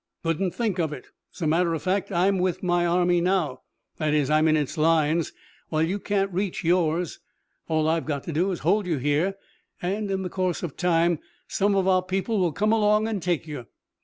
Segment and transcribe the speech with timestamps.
[0.23, 1.09] "Couldn't think of it.
[1.35, 3.61] As a matter of fact, I'm with my army now;
[3.97, 5.31] that is, I'm in its lines,
[5.69, 7.19] while you can't reach yours.
[7.67, 9.35] All I've got to do is to hold you here,
[9.79, 13.45] and in the course of time some of our people will come along and take
[13.45, 13.67] you."